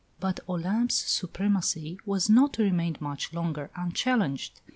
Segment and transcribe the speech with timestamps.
[0.19, 4.59] But Olympe's supremacy was not to remain much longer unchallenged.